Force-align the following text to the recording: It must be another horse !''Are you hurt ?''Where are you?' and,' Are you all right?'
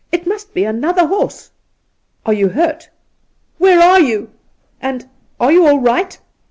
It 0.11 0.25
must 0.25 0.55
be 0.55 0.65
another 0.65 1.05
horse 1.05 1.51
!''Are 2.25 2.33
you 2.33 2.49
hurt 2.49 2.89
?''Where 3.59 3.79
are 3.79 3.99
you?' 3.99 4.31
and,' 4.81 5.07
Are 5.39 5.51
you 5.51 5.67
all 5.67 5.77
right?' 5.79 6.19